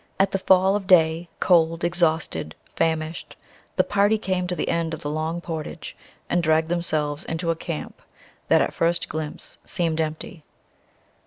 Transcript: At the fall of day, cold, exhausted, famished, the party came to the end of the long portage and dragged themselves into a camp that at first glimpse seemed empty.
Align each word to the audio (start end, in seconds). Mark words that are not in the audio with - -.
At 0.19 0.31
the 0.31 0.39
fall 0.39 0.75
of 0.75 0.87
day, 0.87 1.29
cold, 1.39 1.83
exhausted, 1.83 2.55
famished, 2.75 3.35
the 3.75 3.83
party 3.83 4.17
came 4.17 4.47
to 4.47 4.55
the 4.55 4.69
end 4.69 4.95
of 4.95 5.01
the 5.01 5.11
long 5.11 5.41
portage 5.41 5.95
and 6.27 6.41
dragged 6.41 6.69
themselves 6.69 7.23
into 7.23 7.51
a 7.51 7.55
camp 7.55 8.01
that 8.47 8.63
at 8.63 8.73
first 8.73 9.07
glimpse 9.07 9.59
seemed 9.63 10.01
empty. 10.01 10.43